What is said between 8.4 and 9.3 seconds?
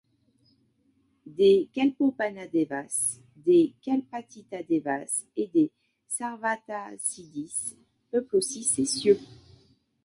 ces Cieux.